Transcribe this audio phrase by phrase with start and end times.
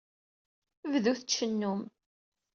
[0.91, 1.81] Bdut tcennum.